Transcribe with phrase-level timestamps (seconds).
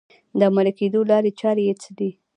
[0.37, 2.09] د عملي کېدو لارې چارې یې څه دي؟